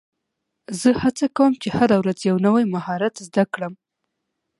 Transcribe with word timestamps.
زه 0.79 0.89
هڅه 1.03 1.25
کوم، 1.37 1.51
چي 1.61 1.69
هره 1.77 1.95
ورځ 2.01 2.19
یو 2.29 2.37
نوی 2.47 2.63
مهارت 2.75 3.15
زده 3.27 3.43
کړم. 3.53 3.73